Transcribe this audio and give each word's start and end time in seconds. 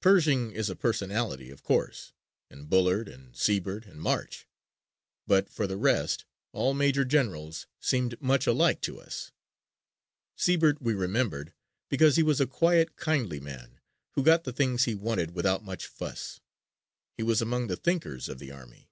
Pershing 0.00 0.52
is 0.52 0.70
a 0.70 0.76
personality, 0.76 1.50
of 1.50 1.64
course, 1.64 2.12
and 2.48 2.70
Bullard 2.70 3.08
and 3.08 3.34
Sibert 3.34 3.84
and 3.84 4.00
March, 4.00 4.46
but 5.26 5.48
for 5.50 5.66
the 5.66 5.76
rest 5.76 6.24
all 6.52 6.72
major 6.72 7.04
generals 7.04 7.66
seemed 7.80 8.22
much 8.22 8.46
alike 8.46 8.80
to 8.82 9.00
us. 9.00 9.32
Sibert 10.36 10.80
we 10.80 10.94
remembered 10.94 11.52
because 11.88 12.14
he 12.14 12.22
was 12.22 12.40
a 12.40 12.46
quiet, 12.46 12.94
kindly 12.94 13.40
man 13.40 13.80
who 14.12 14.22
got 14.22 14.44
the 14.44 14.52
things 14.52 14.84
he 14.84 14.94
wanted 14.94 15.32
without 15.34 15.64
much 15.64 15.88
fuss. 15.88 16.38
He 17.16 17.24
was 17.24 17.42
among 17.42 17.66
the 17.66 17.74
thinkers 17.76 18.28
of 18.28 18.38
the 18.38 18.52
army. 18.52 18.88